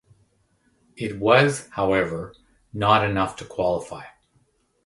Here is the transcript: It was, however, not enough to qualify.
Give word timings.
It 0.97 1.19
was, 1.19 1.67
however, 1.73 2.33
not 2.73 3.07
enough 3.07 3.35
to 3.35 3.45
qualify. 3.45 4.05